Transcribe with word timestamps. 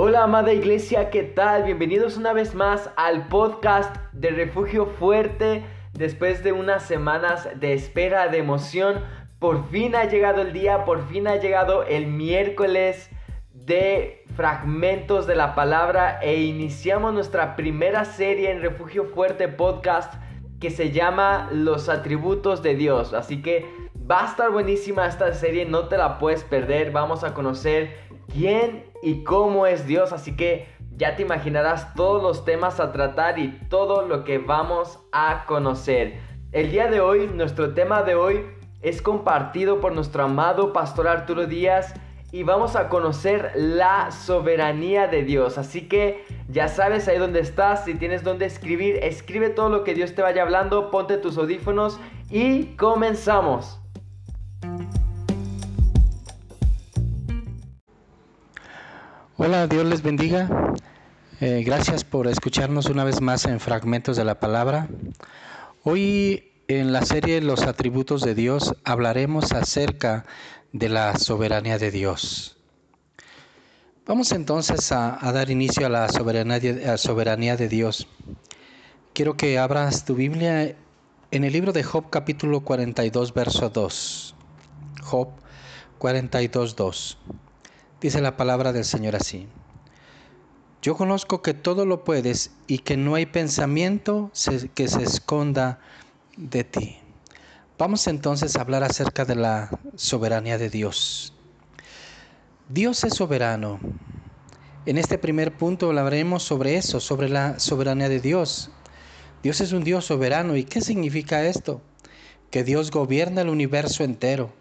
Hola 0.00 0.22
amada 0.22 0.52
iglesia, 0.52 1.10
¿qué 1.10 1.24
tal? 1.24 1.64
Bienvenidos 1.64 2.16
una 2.16 2.32
vez 2.32 2.54
más 2.54 2.88
al 2.94 3.26
podcast 3.26 3.96
de 4.12 4.30
Refugio 4.30 4.86
Fuerte. 4.86 5.64
Después 5.92 6.44
de 6.44 6.52
unas 6.52 6.84
semanas 6.84 7.48
de 7.56 7.72
espera, 7.72 8.28
de 8.28 8.38
emoción, 8.38 9.02
por 9.40 9.68
fin 9.70 9.96
ha 9.96 10.04
llegado 10.04 10.42
el 10.42 10.52
día, 10.52 10.84
por 10.84 11.08
fin 11.08 11.26
ha 11.26 11.34
llegado 11.34 11.82
el 11.82 12.06
miércoles 12.06 13.10
de 13.52 14.24
fragmentos 14.36 15.26
de 15.26 15.34
la 15.34 15.56
palabra 15.56 16.20
e 16.22 16.44
iniciamos 16.44 17.12
nuestra 17.12 17.56
primera 17.56 18.04
serie 18.04 18.52
en 18.52 18.62
Refugio 18.62 19.06
Fuerte 19.06 19.48
podcast 19.48 20.14
que 20.60 20.70
se 20.70 20.92
llama 20.92 21.48
Los 21.50 21.88
atributos 21.88 22.62
de 22.62 22.76
Dios. 22.76 23.14
Así 23.14 23.42
que 23.42 23.66
va 24.08 24.22
a 24.22 24.26
estar 24.26 24.52
buenísima 24.52 25.08
esta 25.08 25.32
serie, 25.32 25.64
no 25.64 25.88
te 25.88 25.96
la 25.96 26.20
puedes 26.20 26.44
perder. 26.44 26.92
Vamos 26.92 27.24
a 27.24 27.34
conocer 27.34 27.96
quién 28.32 28.84
y 29.02 29.24
cómo 29.24 29.66
es 29.66 29.86
Dios. 29.86 30.12
Así 30.12 30.36
que 30.36 30.68
ya 30.96 31.16
te 31.16 31.22
imaginarás 31.22 31.94
todos 31.94 32.22
los 32.22 32.44
temas 32.44 32.80
a 32.80 32.92
tratar 32.92 33.38
y 33.38 33.48
todo 33.68 34.06
lo 34.06 34.24
que 34.24 34.38
vamos 34.38 34.98
a 35.12 35.44
conocer. 35.46 36.20
El 36.52 36.70
día 36.70 36.88
de 36.88 37.00
hoy, 37.00 37.28
nuestro 37.28 37.74
tema 37.74 38.02
de 38.02 38.14
hoy 38.14 38.46
es 38.80 39.02
compartido 39.02 39.80
por 39.80 39.92
nuestro 39.92 40.24
amado 40.24 40.72
pastor 40.72 41.08
Arturo 41.08 41.46
Díaz 41.46 41.94
y 42.30 42.42
vamos 42.42 42.76
a 42.76 42.88
conocer 42.88 43.52
la 43.54 44.10
soberanía 44.10 45.06
de 45.06 45.24
Dios. 45.24 45.56
Así 45.56 45.88
que 45.88 46.24
ya 46.48 46.68
sabes 46.68 47.08
ahí 47.08 47.18
donde 47.18 47.40
estás, 47.40 47.84
si 47.84 47.94
tienes 47.94 48.22
donde 48.22 48.46
escribir, 48.46 48.96
escribe 49.02 49.50
todo 49.50 49.68
lo 49.70 49.84
que 49.84 49.94
Dios 49.94 50.14
te 50.14 50.22
vaya 50.22 50.42
hablando, 50.42 50.90
ponte 50.90 51.16
tus 51.16 51.38
audífonos 51.38 51.98
y 52.30 52.76
comenzamos. 52.76 53.80
Hola, 59.40 59.68
Dios 59.68 59.86
les 59.86 60.02
bendiga. 60.02 60.74
Eh, 61.40 61.62
gracias 61.64 62.02
por 62.02 62.26
escucharnos 62.26 62.86
una 62.86 63.04
vez 63.04 63.20
más 63.20 63.44
en 63.44 63.60
Fragmentos 63.60 64.16
de 64.16 64.24
la 64.24 64.40
Palabra. 64.40 64.88
Hoy 65.84 66.50
en 66.66 66.90
la 66.90 67.02
serie 67.02 67.40
Los 67.40 67.62
atributos 67.62 68.22
de 68.22 68.34
Dios 68.34 68.74
hablaremos 68.82 69.52
acerca 69.52 70.24
de 70.72 70.88
la 70.88 71.16
soberanía 71.16 71.78
de 71.78 71.92
Dios. 71.92 72.56
Vamos 74.08 74.32
entonces 74.32 74.90
a, 74.90 75.20
dar 75.32 75.50
inicio 75.50 75.86
a 75.86 75.88
la 75.88 76.08
soberanía, 76.08 76.96
soberanía 76.96 77.56
de 77.56 77.68
Dios. 77.68 78.08
Quiero 79.12 79.36
que 79.36 79.56
abras 79.56 80.04
tu 80.04 80.16
Biblia 80.16 80.74
en 81.30 81.44
el 81.44 81.52
libro 81.52 81.72
de 81.72 81.84
Job 81.84 82.10
capítulo 82.10 82.62
42, 82.62 83.32
verso 83.34 83.70
2. 83.70 84.34
Job 85.00 85.28
42, 85.98 86.74
2. 86.74 87.18
Dice 88.00 88.20
la 88.20 88.36
palabra 88.36 88.72
del 88.72 88.84
Señor 88.84 89.16
así. 89.16 89.48
Yo 90.82 90.96
conozco 90.96 91.42
que 91.42 91.52
todo 91.52 91.84
lo 91.84 92.04
puedes 92.04 92.52
y 92.68 92.78
que 92.78 92.96
no 92.96 93.16
hay 93.16 93.26
pensamiento 93.26 94.30
que 94.76 94.86
se 94.86 95.02
esconda 95.02 95.80
de 96.36 96.62
ti. 96.62 96.98
Vamos 97.76 98.06
entonces 98.06 98.54
a 98.54 98.60
hablar 98.60 98.84
acerca 98.84 99.24
de 99.24 99.34
la 99.34 99.70
soberanía 99.96 100.58
de 100.58 100.70
Dios. 100.70 101.34
Dios 102.68 103.02
es 103.02 103.14
soberano. 103.14 103.80
En 104.86 104.96
este 104.96 105.18
primer 105.18 105.56
punto 105.56 105.88
hablaremos 105.88 106.44
sobre 106.44 106.76
eso, 106.76 107.00
sobre 107.00 107.28
la 107.28 107.58
soberanía 107.58 108.08
de 108.08 108.20
Dios. 108.20 108.70
Dios 109.42 109.60
es 109.60 109.72
un 109.72 109.82
Dios 109.82 110.04
soberano. 110.04 110.56
¿Y 110.56 110.62
qué 110.62 110.80
significa 110.80 111.44
esto? 111.44 111.82
Que 112.50 112.62
Dios 112.62 112.92
gobierna 112.92 113.42
el 113.42 113.48
universo 113.48 114.04
entero. 114.04 114.52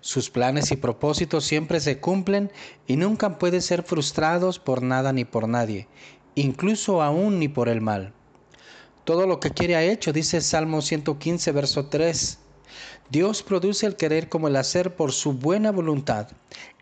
Sus 0.00 0.30
planes 0.30 0.70
y 0.70 0.76
propósitos 0.76 1.44
siempre 1.44 1.80
se 1.80 1.98
cumplen 1.98 2.52
y 2.86 2.96
nunca 2.96 3.38
pueden 3.38 3.62
ser 3.62 3.82
frustrados 3.82 4.58
por 4.58 4.82
nada 4.82 5.12
ni 5.12 5.24
por 5.24 5.48
nadie, 5.48 5.88
incluso 6.34 7.02
aún 7.02 7.38
ni 7.38 7.48
por 7.48 7.68
el 7.68 7.80
mal. 7.80 8.12
Todo 9.04 9.26
lo 9.26 9.38
que 9.40 9.50
quiere 9.50 9.76
ha 9.76 9.82
hecho, 9.82 10.12
dice 10.12 10.40
Salmo 10.40 10.80
115, 10.80 11.52
verso 11.52 11.86
3. 11.86 12.38
Dios 13.10 13.42
produce 13.42 13.86
el 13.86 13.96
querer 13.96 14.28
como 14.28 14.48
el 14.48 14.56
hacer 14.56 14.96
por 14.96 15.12
su 15.12 15.34
buena 15.34 15.70
voluntad. 15.70 16.28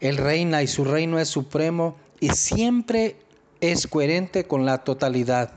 Él 0.00 0.16
reina 0.16 0.62
y 0.62 0.68
su 0.68 0.84
reino 0.84 1.18
es 1.18 1.28
supremo 1.28 1.96
y 2.20 2.30
siempre 2.30 3.16
es 3.60 3.86
coherente 3.86 4.44
con 4.44 4.64
la 4.64 4.78
totalidad 4.84 5.52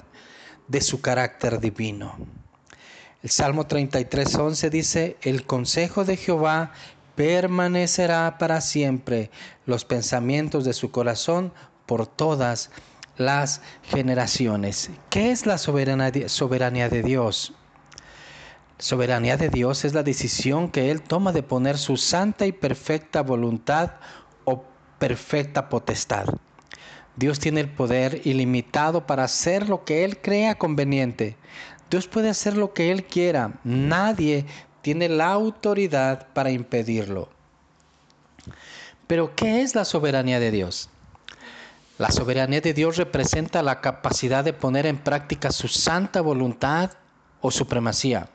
de 0.68 0.82
su 0.82 1.02
carácter 1.02 1.60
divino. 1.60 2.16
El 3.22 3.30
Salmo 3.30 3.68
33.11 3.68 4.70
dice, 4.70 5.18
el 5.22 5.46
consejo 5.46 6.06
de 6.06 6.18
Jehová 6.18 6.74
permanecerá 7.16 8.38
para 8.38 8.62
siempre, 8.62 9.32
los 9.66 9.86
pensamientos 9.86 10.66
de 10.66 10.74
su 10.74 10.92
corazón 10.92 11.54
por 11.86 12.08
todas 12.08 12.72
las 13.18 13.62
generaciones. 13.84 14.90
¿Qué 15.10 15.32
es 15.32 15.46
la 15.46 15.58
soberanía 15.58 16.90
de 16.90 17.04
Dios? 17.04 17.54
Soberanía 18.78 19.38
de 19.38 19.50
Dios 19.50 19.86
es 19.86 19.94
la 19.94 20.04
decisión 20.04 20.70
que 20.70 20.92
Él 20.92 21.02
toma 21.02 21.32
de 21.32 21.44
poner 21.44 21.78
su 21.78 21.96
santa 21.96 22.46
y 22.46 22.52
perfecta 22.52 23.22
voluntad 23.22 23.92
o 24.44 24.66
perfecta 25.00 25.70
potestad. 25.70 26.26
Dios 27.16 27.40
tiene 27.40 27.62
el 27.62 27.70
poder 27.70 28.22
ilimitado 28.26 29.08
para 29.08 29.24
hacer 29.24 29.70
lo 29.70 29.86
que 29.86 30.04
Él 30.04 30.20
crea 30.22 30.56
conveniente. 30.56 31.38
Dios 31.90 32.08
puede 32.08 32.30
hacer 32.30 32.58
lo 32.58 32.74
que 32.74 32.92
Él 32.92 33.06
quiera. 33.06 33.54
Nadie 33.64 34.46
tiene 34.86 35.10
la 35.10 35.32
autoridad 35.32 36.28
para 36.36 36.52
impedirlo. 36.52 37.28
Pero 39.08 39.36
¿qué 39.36 39.64
es 39.64 39.74
la 39.74 39.84
soberanía 39.84 40.40
de 40.40 40.52
Dios? 40.52 40.90
La 41.98 42.12
soberanía 42.12 42.62
de 42.62 42.76
Dios 42.76 42.98
representa 42.98 43.64
la 43.64 43.82
capacidad 43.82 44.44
de 44.44 44.54
poner 44.54 44.86
en 44.86 45.00
práctica 45.00 45.52
su 45.52 45.68
santa 45.70 46.22
voluntad 46.22 46.92
o 47.42 47.50
supremacía. 47.50 48.30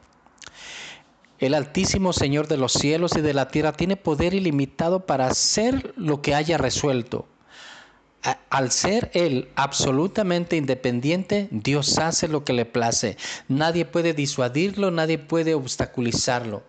El 1.38 1.54
Altísimo 1.54 2.12
Señor 2.12 2.48
de 2.48 2.56
los 2.56 2.72
cielos 2.72 3.12
y 3.16 3.20
de 3.20 3.32
la 3.32 3.46
tierra 3.46 3.70
tiene 3.70 3.96
poder 3.96 4.34
ilimitado 4.34 5.06
para 5.06 5.28
hacer 5.28 5.94
lo 5.96 6.20
que 6.20 6.34
haya 6.34 6.58
resuelto. 6.58 7.28
Al 8.22 8.70
ser 8.70 9.10
Él 9.14 9.48
absolutamente 9.54 10.56
independiente, 10.56 11.48
Dios 11.50 11.98
hace 11.98 12.28
lo 12.28 12.44
que 12.44 12.52
le 12.52 12.66
place. 12.66 13.16
Nadie 13.48 13.86
puede 13.86 14.12
disuadirlo, 14.12 14.90
nadie 14.90 15.18
puede 15.18 15.54
obstaculizarlo. 15.54 16.62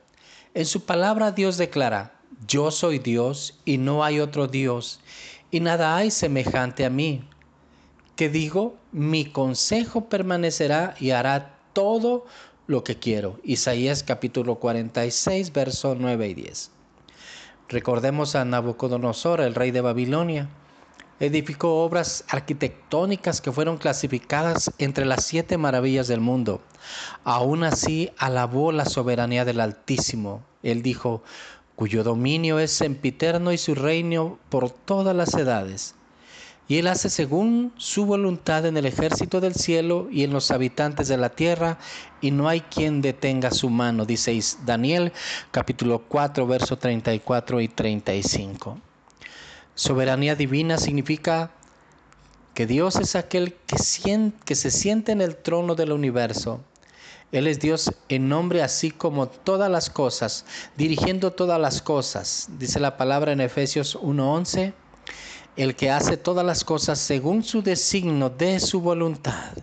En 0.54 0.66
su 0.66 0.86
palabra 0.86 1.32
Dios 1.32 1.58
declara, 1.58 2.14
yo 2.48 2.72
soy 2.72 3.00
Dios 3.00 3.60
y 3.66 3.78
no 3.78 4.04
hay 4.04 4.20
otro 4.20 4.48
Dios, 4.48 5.02
y 5.52 5.60
nada 5.60 5.98
hay 5.98 6.10
semejante 6.12 6.86
a 6.86 6.90
mí. 6.90 7.28
Que 8.16 8.30
digo, 8.30 8.78
mi 8.92 9.26
consejo 9.26 10.08
permanecerá 10.08 10.96
y 11.00 11.12
hará 11.12 11.58
todo 11.74 12.26
lo 12.68 12.84
que 12.84 12.98
quiero. 12.98 13.40
Isaías 13.44 14.04
capítulo 14.04 14.56
46, 14.56 15.52
versos 15.52 15.98
9 16.00 16.30
y 16.30 16.34
10. 16.34 16.72
Recordemos 17.68 18.36
a 18.36 18.46
Nabucodonosor, 18.46 19.42
el 19.42 19.56
rey 19.56 19.72
de 19.72 19.82
Babilonia. 19.82 20.50
Edificó 21.22 21.84
obras 21.84 22.26
arquitectónicas 22.28 23.40
que 23.40 23.54
fueron 23.54 23.78
clasificadas 23.78 24.72
entre 24.80 25.06
las 25.06 25.24
siete 25.24 25.58
maravillas 25.58 26.10
del 26.10 26.20
mundo. 26.20 26.62
Aún 27.24 27.64
así 27.64 28.12
alabó 28.18 28.74
la 28.74 28.86
soberanía 28.86 29.46
del 29.46 29.62
Altísimo. 29.62 30.44
Él 30.64 30.82
dijo, 30.82 31.24
cuyo 31.78 32.04
dominio 32.04 32.60
es 32.60 32.72
sempiterno 32.72 33.54
y 33.54 33.58
su 33.58 33.76
reino 33.76 34.40
por 34.50 34.72
todas 34.72 35.16
las 35.16 35.34
edades 35.36 35.96
y 36.72 36.78
Él 36.78 36.88
hace 36.88 37.10
según 37.10 37.74
su 37.76 38.06
voluntad 38.06 38.66
en 38.66 38.78
el 38.78 38.86
ejército 38.86 39.42
del 39.42 39.56
cielo 39.56 40.08
y 40.10 40.24
en 40.24 40.32
los 40.32 40.52
habitantes 40.52 41.10
de 41.10 41.18
la 41.18 41.28
tierra, 41.28 41.78
y 42.22 42.32
no 42.32 42.48
hay 42.48 42.62
quien 42.62 43.02
detenga 43.02 43.52
su 43.52 43.70
mano, 43.70 44.06
dice 44.06 44.40
Daniel 44.66 45.12
capítulo 45.52 46.04
4, 46.08 46.48
verso 46.48 46.78
34 46.78 47.60
y 47.60 47.68
35. 47.68 48.80
Soberanía 49.82 50.36
divina 50.36 50.78
significa 50.78 51.50
que 52.54 52.68
Dios 52.68 52.98
es 52.98 53.16
aquel 53.16 53.56
que, 53.66 53.78
que 54.46 54.54
se 54.54 54.70
siente 54.70 55.12
en 55.12 55.22
el 55.22 55.36
trono 55.36 55.74
del 55.74 55.92
universo. 55.92 56.62
Él 57.32 57.48
es 57.48 57.60
Dios 57.60 57.92
en 58.08 58.30
nombre 58.30 58.62
así 58.62 58.92
como 58.92 59.28
todas 59.28 59.72
las 59.72 59.90
cosas, 59.90 60.46
dirigiendo 60.78 61.32
todas 61.32 61.60
las 61.60 61.82
cosas. 61.82 62.48
Dice 62.60 62.80
la 62.80 62.96
palabra 62.96 63.32
en 63.32 63.42
Efesios 63.42 63.96
1:11 63.96 64.74
el 65.56 65.76
que 65.76 65.90
hace 65.90 66.16
todas 66.16 66.46
las 66.46 66.64
cosas 66.64 67.00
según 67.00 67.44
su 67.44 67.64
designio 67.64 68.30
de 68.30 68.60
su 68.60 68.82
voluntad. 68.82 69.58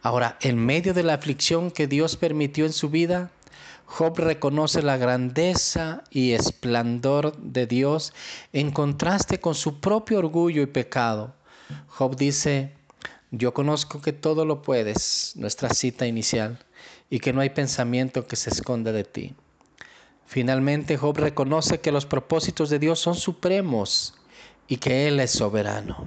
Ahora, 0.00 0.38
en 0.42 0.64
medio 0.64 0.94
de 0.94 1.02
la 1.02 1.14
aflicción 1.14 1.72
que 1.72 1.88
Dios 1.88 2.16
permitió 2.16 2.66
en 2.66 2.72
su 2.72 2.88
vida, 2.88 3.32
Job 3.90 4.18
reconoce 4.18 4.82
la 4.82 4.98
grandeza 4.98 6.04
y 6.10 6.32
esplendor 6.32 7.36
de 7.38 7.66
Dios 7.66 8.12
en 8.52 8.70
contraste 8.70 9.40
con 9.40 9.54
su 9.54 9.80
propio 9.80 10.18
orgullo 10.18 10.62
y 10.62 10.66
pecado. 10.66 11.34
Job 11.88 12.14
dice, 12.14 12.74
yo 13.30 13.54
conozco 13.54 14.02
que 14.02 14.12
todo 14.12 14.44
lo 14.44 14.60
puedes, 14.60 15.32
nuestra 15.36 15.70
cita 15.70 16.06
inicial, 16.06 16.58
y 17.08 17.18
que 17.18 17.32
no 17.32 17.40
hay 17.40 17.50
pensamiento 17.50 18.26
que 18.26 18.36
se 18.36 18.50
esconda 18.50 18.92
de 18.92 19.04
ti. 19.04 19.34
Finalmente, 20.26 20.98
Job 20.98 21.16
reconoce 21.16 21.80
que 21.80 21.90
los 21.90 22.04
propósitos 22.04 22.68
de 22.68 22.78
Dios 22.78 23.00
son 23.00 23.14
supremos 23.14 24.14
y 24.68 24.76
que 24.76 25.08
Él 25.08 25.18
es 25.18 25.30
soberano. 25.30 26.04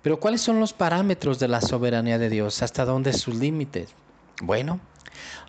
Pero 0.00 0.20
¿cuáles 0.20 0.40
son 0.40 0.60
los 0.60 0.72
parámetros 0.72 1.40
de 1.40 1.48
la 1.48 1.60
soberanía 1.60 2.18
de 2.18 2.30
Dios? 2.30 2.62
¿Hasta 2.62 2.84
dónde 2.84 3.12
sus 3.12 3.34
límites? 3.34 3.92
Bueno, 4.42 4.80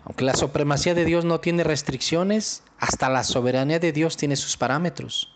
aunque 0.04 0.24
la 0.24 0.34
supremacía 0.34 0.94
de 0.94 1.04
Dios 1.04 1.24
no 1.24 1.40
tiene 1.40 1.64
restricciones, 1.64 2.62
hasta 2.78 3.10
la 3.10 3.24
soberanía 3.24 3.78
de 3.78 3.92
Dios 3.92 4.16
tiene 4.16 4.36
sus 4.36 4.56
parámetros. 4.56 5.34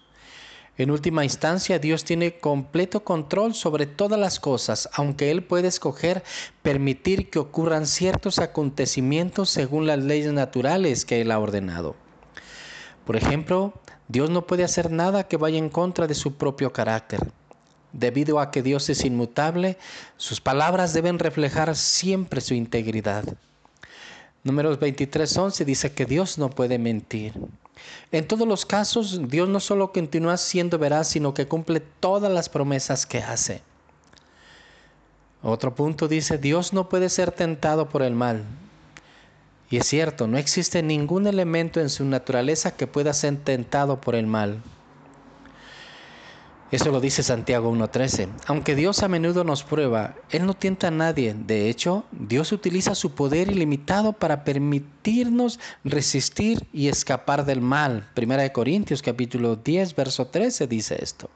En 0.78 0.90
última 0.90 1.22
instancia, 1.22 1.78
Dios 1.78 2.02
tiene 2.04 2.38
completo 2.38 3.04
control 3.04 3.54
sobre 3.54 3.84
todas 3.84 4.18
las 4.18 4.40
cosas, 4.40 4.88
aunque 4.94 5.30
Él 5.30 5.44
puede 5.44 5.68
escoger 5.68 6.24
permitir 6.62 7.28
que 7.28 7.38
ocurran 7.38 7.86
ciertos 7.86 8.38
acontecimientos 8.38 9.50
según 9.50 9.86
las 9.86 9.98
leyes 9.98 10.32
naturales 10.32 11.04
que 11.04 11.20
Él 11.20 11.30
ha 11.30 11.38
ordenado. 11.38 11.94
Por 13.04 13.16
ejemplo, 13.16 13.74
Dios 14.08 14.30
no 14.30 14.46
puede 14.46 14.64
hacer 14.64 14.90
nada 14.90 15.28
que 15.28 15.36
vaya 15.36 15.58
en 15.58 15.68
contra 15.68 16.06
de 16.06 16.14
su 16.14 16.36
propio 16.36 16.72
carácter. 16.72 17.20
Debido 17.92 18.40
a 18.40 18.50
que 18.50 18.62
Dios 18.62 18.88
es 18.88 19.04
inmutable, 19.04 19.76
sus 20.16 20.40
palabras 20.40 20.94
deben 20.94 21.18
reflejar 21.18 21.76
siempre 21.76 22.40
su 22.40 22.54
integridad. 22.54 23.24
Números 24.44 24.80
23:11 24.80 25.64
dice 25.64 25.92
que 25.92 26.06
Dios 26.06 26.38
no 26.38 26.50
puede 26.50 26.78
mentir. 26.78 27.34
En 28.10 28.26
todos 28.26 28.46
los 28.46 28.66
casos, 28.66 29.28
Dios 29.28 29.48
no 29.48 29.60
solo 29.60 29.92
continúa 29.92 30.36
siendo 30.36 30.78
veraz, 30.78 31.08
sino 31.08 31.34
que 31.34 31.46
cumple 31.46 31.80
todas 31.80 32.32
las 32.32 32.48
promesas 32.48 33.06
que 33.06 33.18
hace. 33.18 33.62
Otro 35.42 35.74
punto 35.74 36.08
dice, 36.08 36.38
Dios 36.38 36.72
no 36.72 36.88
puede 36.88 37.08
ser 37.08 37.32
tentado 37.32 37.88
por 37.88 38.02
el 38.02 38.14
mal. 38.14 38.44
Y 39.70 39.78
es 39.78 39.86
cierto, 39.86 40.26
no 40.26 40.38
existe 40.38 40.82
ningún 40.82 41.26
elemento 41.26 41.80
en 41.80 41.88
su 41.88 42.04
naturaleza 42.04 42.76
que 42.76 42.86
pueda 42.86 43.12
ser 43.12 43.36
tentado 43.38 44.00
por 44.00 44.14
el 44.14 44.26
mal. 44.26 44.62
Eso 46.72 46.90
lo 46.90 47.02
dice 47.02 47.22
Santiago 47.22 47.70
1.13. 47.70 48.28
Aunque 48.46 48.74
Dios 48.74 49.02
a 49.02 49.08
menudo 49.08 49.44
nos 49.44 49.62
prueba, 49.62 50.14
Él 50.30 50.46
no 50.46 50.54
tienta 50.54 50.88
a 50.88 50.90
nadie. 50.90 51.34
De 51.34 51.68
hecho, 51.68 52.06
Dios 52.12 52.50
utiliza 52.50 52.94
su 52.94 53.14
poder 53.14 53.50
ilimitado 53.50 54.14
para 54.14 54.42
permitirnos 54.42 55.60
resistir 55.84 56.66
y 56.72 56.88
escapar 56.88 57.44
del 57.44 57.60
mal. 57.60 58.08
Primera 58.14 58.42
de 58.42 58.52
Corintios 58.52 59.02
capítulo 59.02 59.56
10, 59.56 59.94
verso 59.94 60.28
13 60.28 60.66
dice 60.66 60.96
esto. 61.02 61.28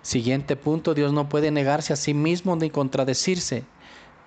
Siguiente 0.00 0.56
punto, 0.56 0.94
Dios 0.94 1.12
no 1.12 1.28
puede 1.28 1.50
negarse 1.50 1.92
a 1.92 1.96
sí 1.96 2.14
mismo 2.14 2.56
ni 2.56 2.70
contradecirse. 2.70 3.64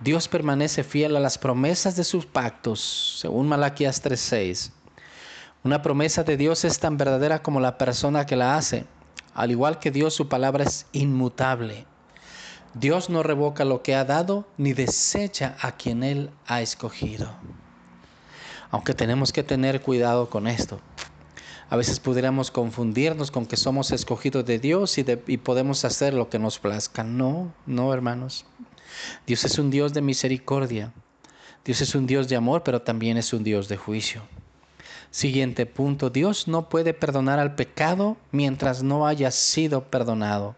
Dios 0.02 0.28
permanece 0.28 0.84
fiel 0.84 1.16
a 1.16 1.20
las 1.20 1.40
promesas 1.40 1.96
de 1.96 2.04
sus 2.04 2.28
pactos, 2.28 3.18
según 3.22 3.48
Malaquías 3.48 4.04
3:6. 4.04 4.72
Una 5.64 5.82
promesa 5.82 6.24
de 6.24 6.38
Dios 6.38 6.64
es 6.64 6.78
tan 6.78 6.96
verdadera 6.96 7.42
como 7.42 7.60
la 7.60 7.80
persona 7.80 8.28
que 8.28 8.36
la 8.36 8.56
hace. 8.56 8.86
Al 9.36 9.52
igual 9.52 9.80
que 9.80 9.92
Dios, 9.92 10.14
su 10.14 10.30
palabra 10.30 10.64
es 10.64 10.86
inmutable. 10.94 11.86
Dios 12.74 13.10
no 13.10 13.22
revoca 13.22 13.66
lo 13.66 13.84
que 13.84 13.94
ha 13.94 14.06
dado 14.06 14.48
ni 14.58 14.72
desecha 14.72 15.58
a 15.62 15.74
quien 15.74 16.04
Él 16.04 16.30
ha 16.48 16.62
escogido. 16.62 17.30
Aunque 18.72 18.94
tenemos 18.94 19.34
que 19.34 19.44
tener 19.44 19.82
cuidado 19.82 20.30
con 20.30 20.48
esto. 20.48 20.80
A 21.70 21.76
veces 21.76 22.00
pudiéramos 22.00 22.50
confundirnos 22.50 23.30
con 23.30 23.46
que 23.46 23.58
somos 23.58 23.92
escogidos 23.92 24.46
de 24.46 24.58
Dios 24.58 24.98
y, 24.98 25.06
y, 25.28 25.38
podemos 25.38 25.84
hacer 25.84 26.14
lo 26.14 26.30
que 26.30 26.40
nos 26.40 26.58
plazca. 26.58 27.04
No, 27.04 27.54
no, 27.66 27.94
hermanos. 27.94 28.46
Dios 29.28 29.44
es 29.44 29.60
un 29.60 29.70
Dios 29.70 29.94
de 29.94 30.02
misericordia. 30.02 30.94
Dios 31.66 31.82
es 31.82 31.94
un 31.94 32.08
Dios 32.08 32.30
de 32.30 32.38
amor, 32.38 32.64
pero 32.64 32.82
también 32.82 33.18
es 33.18 33.34
un 33.34 33.44
Dios 33.44 33.68
de 33.68 33.76
juicio. 33.76 34.22
Siguiente 35.16 35.66
punto, 35.66 36.10
Dios 36.10 36.50
no 36.50 36.68
puede 36.68 36.94
perdonar 36.94 37.40
al 37.40 37.56
pecado 37.56 38.18
mientras 38.34 38.84
no 38.84 39.08
haya 39.08 39.32
sido 39.32 39.86
perdonado. 39.86 40.58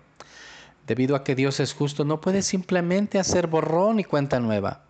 Debido 0.87 1.15
a 1.15 1.23
que 1.23 1.35
Dios 1.35 1.59
es 1.59 1.73
justo, 1.73 2.05
no 2.05 2.21
puede 2.21 2.41
simplemente 2.41 3.19
hacer 3.19 3.45
borrón 3.45 3.99
y 3.99 4.03
cuenta 4.03 4.39
nueva. 4.39 4.81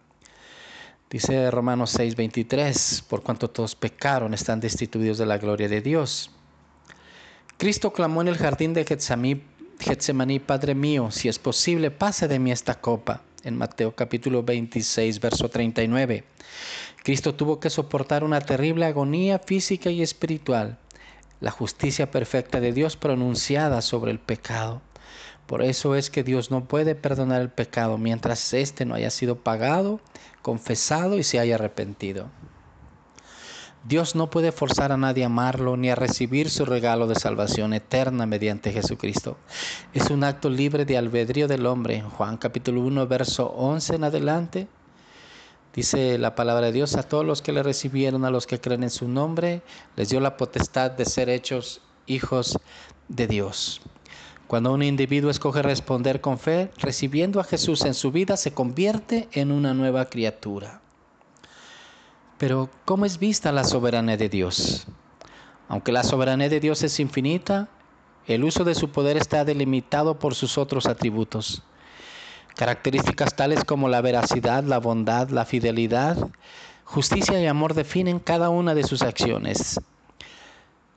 Dice 1.10 1.52
Romanos 1.52 1.94
6:23, 2.00 3.04
por 3.10 3.24
cuanto 3.24 3.50
todos 3.50 3.75
pecaron, 3.75 4.34
están 4.34 4.62
destituidos 4.62 5.18
de 5.18 5.25
la 5.25 5.38
gloria 5.38 5.68
de 5.68 5.81
Dios. 5.81 6.31
Cristo 7.58 7.92
clamó 7.92 8.22
en 8.22 8.30
el 8.30 8.38
jardín 8.38 8.74
de 8.74 8.86
Getsemaní, 8.86 10.40
Padre 10.40 10.75
mío, 10.75 11.12
si 11.12 11.28
es 11.28 11.40
posible, 11.40 11.92
pase 11.92 12.30
de 12.30 12.40
mí 12.40 12.54
esta 12.54 12.75
copa 12.75 13.22
en 13.44 13.58
Mateo 13.58 13.94
capítulo 13.94 14.44
26, 14.44 15.19
verso 15.19 15.50
39. 15.50 16.24
Cristo 17.03 17.35
tuvo 17.35 17.59
que 17.59 17.69
soportar 17.69 18.23
una 18.23 18.41
terrible 18.41 18.85
agonía 18.85 19.39
física 19.39 19.89
y 19.89 20.01
espiritual, 20.01 20.77
la 21.39 21.51
justicia 21.51 22.11
perfecta 22.11 22.59
de 22.59 22.73
Dios 22.73 22.97
pronunciada 22.97 23.81
sobre 23.81 24.11
el 24.11 24.19
pecado. 24.19 24.81
Por 25.45 25.61
eso 25.61 25.95
es 25.95 26.09
que 26.09 26.23
Dios 26.23 26.51
no 26.51 26.65
puede 26.65 26.94
perdonar 26.94 27.41
el 27.41 27.49
pecado 27.49 27.97
mientras 27.97 28.53
éste 28.53 28.85
no 28.85 28.95
haya 28.95 29.09
sido 29.09 29.38
pagado, 29.38 30.01
confesado 30.41 31.17
y 31.17 31.23
se 31.23 31.39
haya 31.39 31.55
arrepentido. 31.55 32.29
Dios 33.88 34.15
no 34.15 34.29
puede 34.29 34.51
forzar 34.51 34.91
a 34.91 34.97
nadie 34.97 35.23
a 35.23 35.27
amarlo 35.27 35.77
ni 35.77 35.89
a 35.89 35.95
recibir 35.95 36.49
su 36.49 36.65
regalo 36.65 37.07
de 37.07 37.15
salvación 37.15 37.73
eterna 37.73 38.25
mediante 38.25 38.73
Jesucristo. 38.73 39.38
Es 39.94 40.09
un 40.09 40.25
acto 40.25 40.49
libre 40.49 40.83
de 40.83 40.97
albedrío 40.97 41.47
del 41.47 41.65
hombre. 41.65 42.01
Juan 42.01 42.35
capítulo 42.35 42.81
1, 42.81 43.07
verso 43.07 43.47
11 43.47 43.95
en 43.95 44.03
adelante. 44.03 44.67
Dice 45.74 46.18
la 46.18 46.36
palabra 46.36 46.68
de 46.68 46.72
Dios, 46.72 46.96
a 46.96 47.04
todos 47.04 47.25
los 47.25 47.42
que 47.42 47.52
le 47.52 47.62
recibieron, 47.64 48.25
a 48.25 48.31
los 48.31 48.48
que 48.48 48.60
creen 48.60 48.84
en 48.84 48.90
su 48.90 49.08
nombre, 49.08 49.62
les 49.96 50.10
dio 50.10 50.19
la 50.19 50.38
potestad 50.38 50.92
de 50.92 51.06
ser 51.06 51.30
hechos 51.30 51.81
hijos 52.08 52.58
de 53.08 53.28
Dios. 53.28 53.81
Cuando 54.48 54.74
un 54.74 54.81
individuo 54.81 55.30
escoge 55.30 55.62
responder 55.62 56.22
con 56.22 56.40
fe, 56.40 56.72
recibiendo 56.78 57.40
a 57.40 57.44
Jesús 57.44 57.84
en 57.84 57.94
su 57.94 58.12
vida, 58.12 58.38
se 58.38 58.54
convierte 58.54 59.28
en 59.34 59.52
una 59.52 59.74
nueva 59.74 60.06
criatura. 60.06 60.81
Pero, 62.38 62.69
¿cómo 62.86 63.06
es 63.06 63.19
vista 63.19 63.52
la 63.52 63.66
soberanía 63.66 64.16
de 64.16 64.30
Dios? 64.30 64.88
Aunque 65.68 65.92
la 65.92 66.04
soberanía 66.04 66.50
de 66.50 66.60
Dios 66.60 66.81
es 66.84 67.00
infinita, 67.00 67.68
el 68.25 68.44
uso 68.44 68.64
de 68.64 68.75
su 68.75 68.90
poder 68.90 69.18
está 69.18 69.44
delimitado 69.44 70.18
por 70.18 70.34
sus 70.34 70.58
otros 70.58 70.86
atributos. 70.86 71.64
Características 72.57 73.36
tales 73.36 73.63
como 73.63 73.88
la 73.88 74.01
veracidad, 74.01 74.63
la 74.63 74.80
bondad, 74.80 75.30
la 75.30 75.45
fidelidad, 75.45 76.18
justicia 76.86 77.39
y 77.39 77.45
amor 77.45 77.75
definen 77.75 78.18
cada 78.18 78.50
una 78.50 78.74
de 78.74 78.83
sus 78.83 79.04
acciones. 79.04 79.80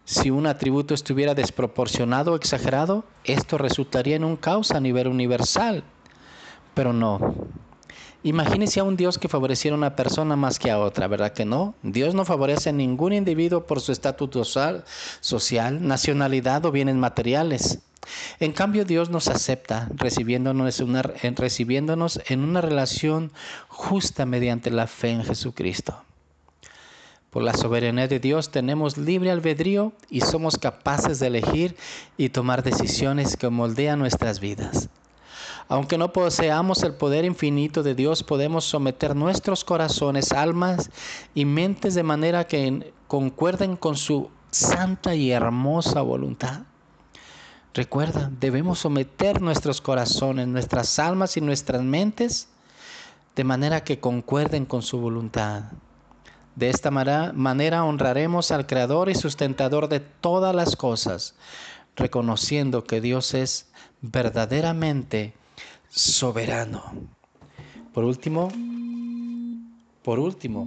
Si 0.07 0.31
un 0.31 0.47
atributo 0.47 0.95
estuviera 0.95 1.35
desproporcionado 1.35 2.33
o 2.33 2.37
exagerado, 2.37 3.05
esto 3.25 3.59
resultaría 3.59 4.17
en 4.17 4.25
un 4.25 4.37
caos 4.37 4.71
a 4.71 4.81
nivel 4.81 5.07
universal. 5.07 5.85
Pero 6.73 6.95
no, 6.95 7.35
Imagínese 8.23 8.81
a 8.81 8.85
un 8.85 8.97
Dios 8.97 9.17
que 9.17 9.29
favoreciera 9.29 9.75
a 9.75 9.79
una 9.79 9.97
persona 9.97 10.37
más 10.37 10.59
que 10.59 10.71
a 10.71 10.79
otra, 10.79 11.09
¿verdad 11.09 11.33
que 11.33 11.47
no? 11.47 11.75
Dios 11.83 12.15
no 12.15 12.27
favorece 12.27 12.69
a 12.69 12.73
ningún 12.73 13.15
individuo 13.15 13.67
por 13.67 13.81
su 13.81 13.93
estatus 13.93 14.59
social, 15.21 15.87
nacionalidad 15.89 16.67
o 16.67 16.71
bienes 16.71 16.97
materiales. 16.97 17.79
En 18.39 18.53
cambio, 18.53 18.85
Dios 18.85 19.09
nos 19.09 19.29
acepta 19.29 19.89
recibiéndonos, 19.95 20.83
recibiéndonos 21.35 22.21
en 22.29 22.41
una 22.41 22.61
relación 22.61 23.33
justa 23.69 24.27
mediante 24.27 24.71
la 24.71 24.87
fe 24.87 25.13
en 25.13 25.25
Jesucristo. 25.25 26.05
Por 27.31 27.43
la 27.43 27.55
soberanía 27.55 28.07
de 28.07 28.19
Dios 28.19 28.51
tenemos 28.51 28.99
libre 28.99 29.31
albedrío 29.31 29.95
y 30.11 30.21
somos 30.21 30.59
capaces 30.59 31.21
de 31.21 31.29
elegir 31.29 31.75
y 32.19 32.29
tomar 32.29 32.63
decisiones 32.63 33.39
que 33.39 33.49
moldean 33.49 33.99
nuestras 33.99 34.41
vidas. 34.41 34.91
Aunque 35.71 35.99
no 35.99 36.13
poseamos 36.13 36.83
el 36.83 36.95
poder 36.95 37.25
infinito 37.25 37.85
de 37.85 37.95
Dios, 37.95 38.25
podemos 38.25 38.65
someter 38.65 39.15
nuestros 39.15 39.65
corazones, 39.65 40.33
almas 40.33 40.91
y 41.33 41.45
mentes 41.45 41.95
de 41.95 42.03
manera 42.03 42.49
que 42.49 42.93
concuerden 43.07 43.77
con 43.77 43.97
su 43.97 44.31
santa 44.51 45.15
y 45.15 45.31
hermosa 45.31 46.01
voluntad. 46.01 46.63
Recuerda, 47.73 48.33
debemos 48.41 48.81
someter 48.81 49.41
nuestros 49.41 49.81
corazones, 49.81 50.49
nuestras 50.49 50.99
almas 50.99 51.37
y 51.37 51.41
nuestras 51.41 51.83
mentes 51.83 52.49
de 53.37 53.45
manera 53.45 53.85
que 53.85 54.01
concuerden 54.01 54.67
con 54.67 54.83
su 54.83 54.99
voluntad. 54.99 55.67
De 56.57 56.69
esta 56.69 56.91
manera 56.91 57.85
honraremos 57.85 58.51
al 58.51 58.67
Creador 58.67 59.09
y 59.09 59.15
sustentador 59.15 59.89
de 59.89 60.01
todas 60.01 60.53
las 60.53 60.75
cosas, 60.75 61.37
reconociendo 61.95 62.83
que 62.83 63.01
Dios 63.01 63.35
es 63.35 63.69
verdaderamente 64.01 65.39
soberano. 65.91 66.93
Por 67.93 68.05
último, 68.05 68.49
por 70.03 70.19
último, 70.19 70.67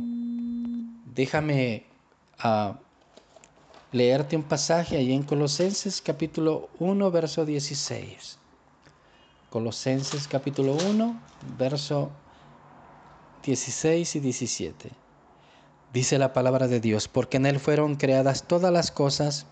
déjame 1.16 1.86
uh, 2.44 2.74
leerte 3.92 4.36
un 4.36 4.44
pasaje 4.44 4.98
ahí 4.98 5.14
en 5.14 5.24
Colosenses 5.24 6.02
capítulo 6.02 6.70
1, 6.80 7.12
verso 7.12 7.46
16. 7.46 8.38
Colosenses 9.50 10.28
capítulo 10.28 10.74
1, 10.74 11.22
verso 11.58 12.12
16 13.44 14.16
y 14.16 14.20
17. 14.20 14.92
Dice 15.94 16.18
la 16.18 16.34
palabra 16.34 16.68
de 16.68 16.80
Dios, 16.80 17.08
porque 17.08 17.38
en 17.38 17.46
Él 17.46 17.60
fueron 17.60 17.96
creadas 17.96 18.48
todas 18.48 18.74
las 18.74 18.92
cosas, 18.92 19.46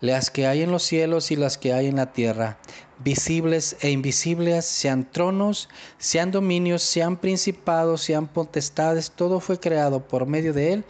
las 0.00 0.30
que 0.30 0.46
hay 0.46 0.62
en 0.62 0.70
los 0.70 0.82
cielos 0.82 1.30
y 1.30 1.36
las 1.36 1.58
que 1.58 1.72
hay 1.72 1.86
en 1.86 1.96
la 1.96 2.12
tierra, 2.12 2.58
visibles 3.04 3.76
e 3.80 3.90
invisibles, 3.90 4.64
sean 4.64 5.10
tronos, 5.10 5.68
sean 5.98 6.30
dominios, 6.30 6.82
sean 6.82 7.16
principados, 7.16 8.02
sean 8.02 8.26
potestades, 8.28 9.10
todo 9.10 9.40
fue 9.40 9.58
creado 9.58 10.06
por 10.06 10.26
medio 10.26 10.52
de 10.52 10.72
Él 10.74 10.84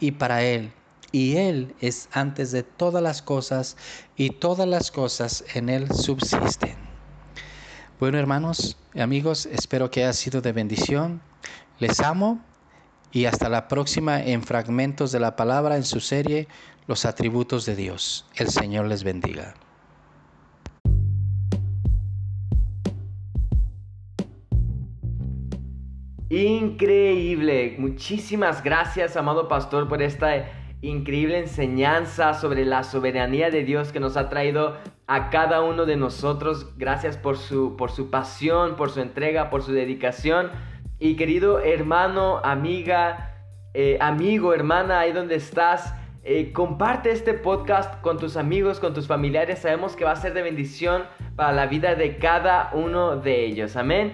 y 0.00 0.12
para 0.12 0.42
Él. 0.42 0.72
Y 1.12 1.36
Él 1.36 1.74
es 1.80 2.08
antes 2.12 2.50
de 2.50 2.64
todas 2.64 3.02
las 3.02 3.22
cosas 3.22 3.76
y 4.16 4.30
todas 4.30 4.66
las 4.66 4.90
cosas 4.90 5.44
en 5.54 5.68
Él 5.68 5.92
subsisten. 5.92 6.76
Bueno 8.00 8.18
hermanos, 8.18 8.76
amigos, 8.94 9.46
espero 9.46 9.90
que 9.90 10.02
haya 10.02 10.12
sido 10.12 10.40
de 10.40 10.52
bendición. 10.52 11.22
Les 11.78 12.00
amo 12.00 12.40
y 13.14 13.26
hasta 13.26 13.48
la 13.48 13.68
próxima 13.68 14.20
en 14.20 14.42
Fragmentos 14.42 15.12
de 15.12 15.20
la 15.20 15.36
Palabra 15.36 15.76
en 15.76 15.84
su 15.84 16.00
serie 16.00 16.48
Los 16.88 17.06
Atributos 17.06 17.64
de 17.64 17.76
Dios. 17.76 18.26
El 18.34 18.48
Señor 18.48 18.86
les 18.86 19.04
bendiga. 19.04 19.54
Increíble. 26.28 27.76
Muchísimas 27.78 28.64
gracias, 28.64 29.16
amado 29.16 29.46
pastor, 29.46 29.88
por 29.88 30.02
esta 30.02 30.50
increíble 30.82 31.38
enseñanza 31.38 32.34
sobre 32.34 32.64
la 32.64 32.82
soberanía 32.82 33.50
de 33.50 33.62
Dios 33.62 33.92
que 33.92 34.00
nos 34.00 34.16
ha 34.16 34.28
traído 34.28 34.76
a 35.06 35.30
cada 35.30 35.62
uno 35.62 35.86
de 35.86 35.94
nosotros. 35.96 36.76
Gracias 36.76 37.16
por 37.16 37.38
su, 37.38 37.76
por 37.76 37.92
su 37.92 38.10
pasión, 38.10 38.74
por 38.74 38.90
su 38.90 39.00
entrega, 39.00 39.50
por 39.50 39.62
su 39.62 39.70
dedicación. 39.72 40.50
Y 40.98 41.16
querido 41.16 41.58
hermano, 41.58 42.40
amiga, 42.44 43.32
eh, 43.74 43.98
amigo, 44.00 44.54
hermana, 44.54 45.00
ahí 45.00 45.12
donde 45.12 45.34
estás, 45.34 45.92
eh, 46.22 46.52
comparte 46.52 47.10
este 47.10 47.34
podcast 47.34 48.00
con 48.00 48.18
tus 48.18 48.36
amigos, 48.36 48.78
con 48.78 48.94
tus 48.94 49.08
familiares. 49.08 49.58
Sabemos 49.58 49.96
que 49.96 50.04
va 50.04 50.12
a 50.12 50.16
ser 50.16 50.34
de 50.34 50.42
bendición 50.42 51.02
para 51.34 51.52
la 51.52 51.66
vida 51.66 51.96
de 51.96 52.16
cada 52.16 52.70
uno 52.72 53.16
de 53.16 53.44
ellos. 53.44 53.76
Amén. 53.76 54.12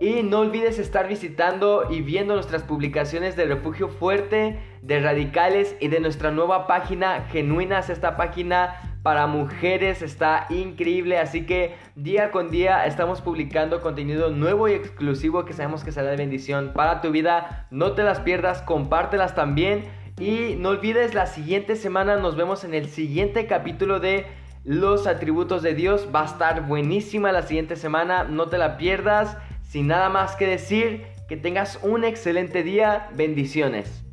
Y 0.00 0.24
no 0.24 0.40
olvides 0.40 0.78
estar 0.78 1.08
visitando 1.08 1.86
y 1.90 2.02
viendo 2.02 2.34
nuestras 2.34 2.64
publicaciones 2.64 3.36
de 3.36 3.46
Refugio 3.46 3.88
Fuerte, 3.88 4.58
de 4.82 5.00
Radicales 5.00 5.76
y 5.80 5.88
de 5.88 6.00
nuestra 6.00 6.32
nueva 6.32 6.66
página 6.66 7.26
Genuinas. 7.30 7.88
Esta 7.88 8.16
página 8.16 8.85
para 9.06 9.28
mujeres 9.28 10.02
está 10.02 10.48
increíble, 10.50 11.18
así 11.18 11.46
que 11.46 11.76
día 11.94 12.32
con 12.32 12.50
día 12.50 12.86
estamos 12.86 13.20
publicando 13.20 13.80
contenido 13.80 14.30
nuevo 14.30 14.66
y 14.66 14.72
exclusivo 14.72 15.44
que 15.44 15.52
sabemos 15.52 15.84
que 15.84 15.92
será 15.92 16.10
de 16.10 16.16
bendición 16.16 16.72
para 16.74 17.00
tu 17.00 17.12
vida. 17.12 17.68
No 17.70 17.92
te 17.92 18.02
las 18.02 18.18
pierdas, 18.18 18.62
compártelas 18.62 19.36
también. 19.36 19.84
Y 20.18 20.56
no 20.58 20.70
olvides, 20.70 21.14
la 21.14 21.26
siguiente 21.26 21.76
semana 21.76 22.16
nos 22.16 22.34
vemos 22.34 22.64
en 22.64 22.74
el 22.74 22.88
siguiente 22.88 23.46
capítulo 23.46 24.00
de 24.00 24.26
los 24.64 25.06
atributos 25.06 25.62
de 25.62 25.74
Dios. 25.74 26.08
Va 26.12 26.22
a 26.22 26.26
estar 26.26 26.66
buenísima 26.66 27.30
la 27.30 27.42
siguiente 27.42 27.76
semana, 27.76 28.24
no 28.24 28.48
te 28.48 28.58
la 28.58 28.76
pierdas. 28.76 29.38
Sin 29.62 29.86
nada 29.86 30.08
más 30.08 30.34
que 30.34 30.48
decir, 30.48 31.06
que 31.28 31.36
tengas 31.36 31.78
un 31.84 32.02
excelente 32.02 32.64
día. 32.64 33.08
Bendiciones. 33.14 34.05